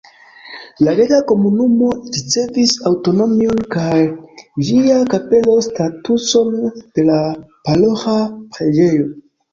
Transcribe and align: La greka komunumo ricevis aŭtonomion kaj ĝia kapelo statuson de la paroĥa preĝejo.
La 0.85 0.93
greka 0.99 1.17
komunumo 1.31 1.89
ricevis 2.15 2.73
aŭtonomion 2.91 3.61
kaj 3.75 3.99
ĝia 4.71 4.97
kapelo 5.15 5.59
statuson 5.69 6.51
de 6.81 7.07
la 7.11 7.19
paroĥa 7.69 8.17
preĝejo. 8.57 9.09